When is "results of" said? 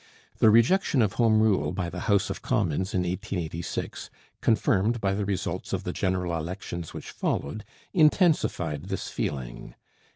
5.27-5.83